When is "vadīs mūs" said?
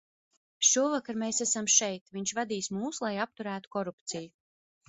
2.39-3.05